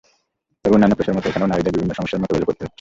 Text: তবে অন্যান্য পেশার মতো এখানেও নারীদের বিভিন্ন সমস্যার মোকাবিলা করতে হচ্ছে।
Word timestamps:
তবে 0.63 0.75
অন্যান্য 0.75 0.95
পেশার 0.99 1.15
মতো 1.15 1.27
এখানেও 1.29 1.51
নারীদের 1.51 1.75
বিভিন্ন 1.75 1.93
সমস্যার 1.99 2.21
মোকাবিলা 2.23 2.47
করতে 2.47 2.61
হচ্ছে। 2.63 2.69